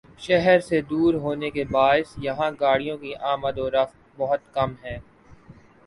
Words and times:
شہر 0.19 0.59
سے 0.59 0.79
دور 0.83 1.13
ہونے 1.23 1.49
کے 1.49 1.63
باعث 1.71 2.13
یہاں 2.17 2.49
گاڑیوں 2.59 2.97
کی 2.97 3.13
آمدورفت 3.33 3.95
بہت 4.17 4.53
کم 4.53 4.73
ہے 4.83 4.97